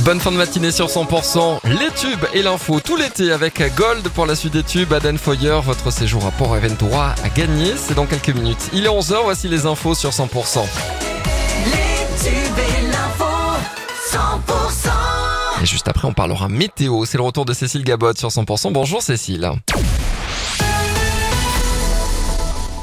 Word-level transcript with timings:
Bonne 0.00 0.20
fin 0.20 0.32
de 0.32 0.36
matinée 0.36 0.70
sur 0.70 0.88
100%. 0.88 1.60
Les 1.64 1.90
tubes 1.90 2.24
et 2.32 2.42
l'info 2.42 2.80
tout 2.80 2.96
l'été 2.96 3.32
avec 3.32 3.62
Gold 3.76 4.08
pour 4.08 4.26
la 4.26 4.34
suite 4.34 4.52
des 4.52 4.62
tubes. 4.62 4.92
Aden 4.92 5.16
Foyer, 5.16 5.60
votre 5.62 5.90
séjour 5.90 6.26
à 6.26 6.30
Port-Aventura 6.30 7.14
a 7.22 7.28
gagné. 7.28 7.74
C'est 7.76 7.94
dans 7.94 8.06
quelques 8.06 8.30
minutes. 8.30 8.70
Il 8.72 8.84
est 8.84 8.88
11h, 8.88 9.22
voici 9.22 9.48
les 9.48 9.66
infos 9.66 9.94
sur 9.94 10.10
100%. 10.10 10.60
Les 11.66 12.28
tubes 12.28 12.58
et 12.58 12.86
l'info 12.90 13.24
100% 14.12 15.62
Et 15.62 15.66
juste 15.66 15.88
après, 15.88 16.08
on 16.08 16.12
parlera 16.12 16.48
météo. 16.48 17.04
C'est 17.04 17.18
le 17.18 17.24
retour 17.24 17.44
de 17.44 17.52
Cécile 17.52 17.84
Gabot 17.84 18.14
sur 18.14 18.28
100%. 18.28 18.72
Bonjour 18.72 19.02
Cécile. 19.02 19.50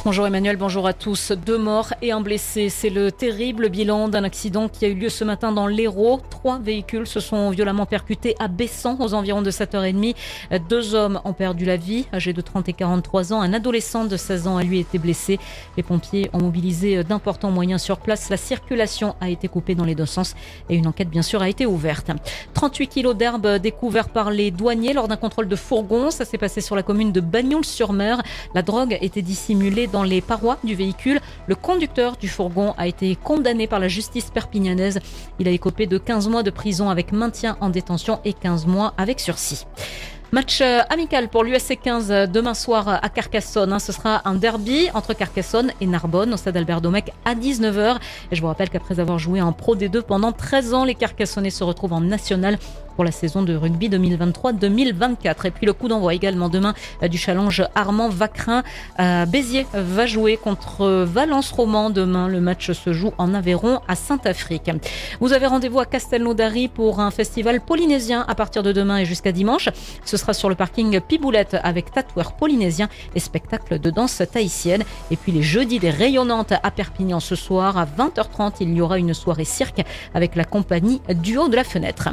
Bonjour 0.04 0.26
Emmanuel, 0.26 0.58
bonjour 0.58 0.88
à 0.88 0.94
tous. 0.94 1.32
Deux 1.32 1.60
morts 1.60 1.94
et 2.02 2.12
un 2.12 2.22
blessé. 2.22 2.70
C'est 2.70 2.90
le 2.90 3.12
terrible 3.12 3.70
bilan 3.70 4.08
d'un 4.08 4.24
accident 4.24 4.68
qui 4.68 4.84
a 4.84 4.88
eu 4.88 4.96
lieu 4.96 5.10
ce 5.10 5.24
matin 5.24 5.52
dans 5.52 5.68
l'Hérault. 5.68 6.20
Trois 6.32 6.58
véhicules 6.58 7.06
se 7.06 7.20
sont 7.20 7.52
violemment 7.52 7.86
percutés 7.86 8.36
à 8.40 8.48
Bessan 8.48 8.98
aux 9.00 9.14
environs 9.14 9.44
de 9.44 9.52
7h30. 9.52 10.16
Deux 10.68 10.96
hommes 10.96 11.22
ont 11.24 11.34
perdu 11.34 11.66
la 11.66 11.78
vie, 11.78 12.08
âgés 12.12 12.34
de 12.34 12.42
30 12.42 12.68
et 12.68 12.74
43 12.74 13.32
ans. 13.32 13.42
Un 13.42 13.54
adolescent 13.54 14.06
de 14.06 14.18
16 14.18 14.48
ans 14.48 14.58
a 14.58 14.64
lui 14.64 14.80
été 14.80 14.98
blessé. 14.98 15.38
Les 15.78 15.84
pompiers 15.84 16.32
ont 16.34 16.40
mobilisé 16.40 17.04
d'importants 17.04 17.52
moyens 17.52 17.84
sur 17.84 18.00
place. 18.00 18.32
La 18.32 18.38
circulation 18.38 19.16
a 19.22 19.30
été 19.30 19.50
coupée 19.50 19.76
dans 19.76 19.86
les 19.86 19.94
deux 19.94 20.08
sens 20.08 20.34
et 20.72 20.78
une 20.78 20.88
enquête 20.88 21.12
bien 21.12 21.22
sûr 21.22 21.44
a 21.44 21.48
été 21.48 21.68
ouverte. 21.68 22.10
38 22.56 22.88
kilos 22.88 23.16
d'herbe 23.16 23.58
découverts 23.58 24.10
par 24.10 24.32
les 24.32 24.50
douaniers 24.50 24.94
lors 24.94 25.08
d'un 25.08 25.16
contrôle 25.16 25.48
de 25.48 25.56
fourgon. 25.56 26.10
Ça 26.10 26.26
s'est 26.26 26.40
passé 26.40 26.60
sur 26.60 26.76
la 26.76 26.82
commune 26.82 27.12
de 27.12 27.22
Bagnols-sur-Mer. 27.22 28.24
La 28.56 28.64
drogue 28.64 28.98
était 29.00 29.22
dissimulée 29.22 29.90
dans 29.92 30.04
les 30.04 30.22
parois 30.22 30.58
du 30.64 30.76
véhicule. 30.76 31.20
Le 31.48 31.56
conducteur 31.56 32.18
du 32.18 32.28
fourgon 32.28 32.74
a 32.78 32.88
été 32.88 33.16
condamné 33.16 33.68
par 33.68 33.80
la 33.80 33.88
justice 33.88 34.30
perpignanaise. 34.30 35.00
Il 35.40 35.48
a 35.48 35.52
écopé 35.52 35.88
de 35.88 35.98
15 35.98 36.28
mois 36.30 36.44
de 36.44 36.50
prison 36.50 36.90
avec 36.90 37.12
maintien 37.12 37.58
en 37.62 37.70
détention 37.70 38.20
et 38.26 38.34
15 38.34 38.66
mois 38.68 38.94
avec 38.98 39.20
sursis. 39.20 39.66
Match 40.34 40.62
euh, 40.62 40.80
amical 40.90 41.28
pour 41.28 41.44
l'USC 41.44 41.78
15 41.84 42.10
euh, 42.10 42.26
demain 42.26 42.54
soir 42.54 42.88
à 42.88 43.10
Carcassonne. 43.10 43.74
hein. 43.74 43.80
Ce 43.80 43.92
sera 43.92 44.22
un 44.24 44.36
derby 44.36 44.88
entre 44.94 45.14
Carcassonne 45.14 45.74
et 45.82 45.86
Narbonne 45.86 46.34
au 46.34 46.38
stade 46.38 46.56
Albert 46.56 46.80
Domecq 46.80 47.12
à 47.26 47.36
19h. 47.36 47.98
Et 48.32 48.36
je 48.38 48.40
vous 48.40 48.48
rappelle 48.48 48.70
qu'après 48.70 49.02
avoir 49.02 49.20
joué 49.20 49.42
en 49.42 49.52
Pro 49.52 49.76
D2 49.76 50.02
pendant 50.04 50.32
13 50.32 50.74
ans, 50.74 50.86
les 50.86 50.96
Carcassonnais 50.96 51.50
se 51.50 51.66
retrouvent 51.66 51.92
en 51.92 52.00
national 52.00 52.58
pour 52.96 53.04
la 53.04 53.12
saison 53.12 53.42
de 53.42 53.56
rugby 53.56 53.90
2023-2024. 53.90 55.48
Et 55.48 55.52
puis 55.52 55.66
le 55.66 55.74
coup 55.74 55.88
d'envoi 55.88 56.14
également 56.14 56.50
demain 56.50 56.74
euh, 57.04 57.08
du 57.08 57.18
challenge 57.18 57.64
Armand 57.76 58.10
Vacrin. 58.10 58.64
Béziers 59.28 59.66
va 59.74 60.06
jouer 60.06 60.38
contre 60.38 61.04
Valence 61.04 61.52
Roman 61.52 61.90
demain. 61.90 62.28
Le 62.28 62.40
match 62.40 62.72
se 62.72 62.94
joue 62.94 63.12
en 63.18 63.34
Aveyron 63.34 63.80
à 63.88 63.96
Saint-Afrique. 63.96 64.72
Vous 65.20 65.34
avez 65.34 65.48
rendez-vous 65.48 65.80
à 65.80 65.86
Castelnaudary 65.86 66.68
pour 66.68 67.00
un 67.00 67.12
festival 67.12 67.62
polynésien 67.62 68.26
à 68.28 68.36
partir 68.36 68.64
de 68.64 68.72
demain 68.72 68.98
et 68.98 69.06
jusqu'à 69.06 69.32
dimanche. 69.32 69.70
Ce 70.06 70.18
sera 70.18 70.34
sur 70.34 70.50
le 70.50 70.56
parking 70.56 71.00
Piboulette 71.00 71.58
avec 71.64 71.92
tatoueur 71.92 72.34
polynésien 72.34 72.90
et 73.16 73.20
spectacle 73.20 73.80
de 73.80 73.90
danse 73.90 74.22
tahitienne. 74.32 74.84
Et 75.10 75.16
puis 75.16 75.32
les 75.32 75.44
jeudis 75.44 75.80
des 75.80 75.90
rayonnantes 75.90 76.54
à 76.64 76.72
Perpignan 76.72 77.20
ce 77.20 77.36
soir 77.36 77.78
à 77.78 77.86
20h30, 77.86 78.56
il 78.62 78.74
y 78.74 78.82
aura 78.82 78.98
une 78.98 79.14
soirée 79.14 79.46
cirque 79.46 79.82
avec 80.14 80.36
la 80.36 80.44
compagnie 80.44 81.02
du 81.10 81.38
haut 81.38 81.48
de 81.48 81.56
la 81.56 81.64
fenêtre. 81.64 82.10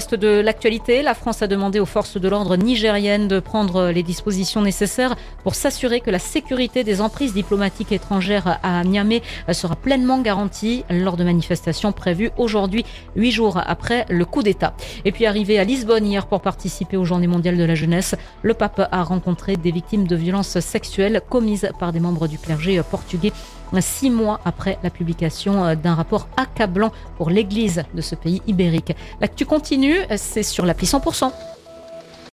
Reste 0.00 0.14
de 0.14 0.40
l'actualité, 0.40 1.02
la 1.02 1.12
France 1.12 1.42
a 1.42 1.46
demandé 1.46 1.78
aux 1.78 1.84
forces 1.84 2.16
de 2.16 2.26
l'ordre 2.26 2.56
nigériennes 2.56 3.28
de 3.28 3.38
prendre 3.38 3.90
les 3.90 4.02
dispositions 4.02 4.62
nécessaires 4.62 5.14
pour 5.42 5.54
s'assurer 5.54 6.00
que 6.00 6.10
la 6.10 6.18
sécurité 6.18 6.84
des 6.84 7.02
emprises 7.02 7.34
diplomatiques 7.34 7.92
étrangères 7.92 8.58
à 8.62 8.82
Niamey 8.82 9.20
sera 9.52 9.76
pleinement 9.76 10.22
garantie 10.22 10.84
lors 10.88 11.18
de 11.18 11.24
manifestations 11.24 11.92
prévues 11.92 12.30
aujourd'hui, 12.38 12.86
huit 13.14 13.30
jours 13.30 13.60
après 13.62 14.06
le 14.08 14.24
coup 14.24 14.42
d'État. 14.42 14.72
Et 15.04 15.12
puis 15.12 15.26
arrivé 15.26 15.58
à 15.58 15.64
Lisbonne 15.64 16.06
hier 16.06 16.26
pour 16.26 16.40
participer 16.40 16.96
aux 16.96 17.04
Journées 17.04 17.26
mondiales 17.26 17.58
de 17.58 17.64
la 17.64 17.74
jeunesse, 17.74 18.14
le 18.40 18.54
pape 18.54 18.88
a 18.90 19.02
rencontré 19.02 19.58
des 19.58 19.70
victimes 19.70 20.06
de 20.06 20.16
violences 20.16 20.60
sexuelles 20.60 21.20
commises 21.28 21.68
par 21.78 21.92
des 21.92 22.00
membres 22.00 22.26
du 22.26 22.38
clergé 22.38 22.80
portugais 22.90 23.32
six 23.80 24.10
mois 24.10 24.40
après 24.44 24.78
la 24.82 24.90
publication 24.90 25.74
d'un 25.74 25.94
rapport 25.94 26.28
accablant 26.36 26.92
pour 27.16 27.30
l'Église 27.30 27.84
de 27.94 28.00
ce 28.00 28.14
pays 28.14 28.42
ibérique. 28.46 28.96
L'actu 29.20 29.46
continue, 29.46 29.98
c'est 30.16 30.42
sur 30.42 30.66
l'appli 30.66 30.86
100%. 30.86 31.32